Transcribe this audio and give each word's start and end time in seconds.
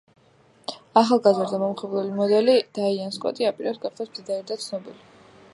ახალგაზრდა, 1.01 1.59
მომხიბვლელი 1.65 2.15
მოდელი 2.21 2.57
დაიან 2.79 3.15
სკოტი 3.21 3.51
აპირებს 3.53 3.81
გახდეს 3.87 4.11
მდიდარი 4.15 4.51
და 4.55 4.63
ცნობილი. 4.67 5.01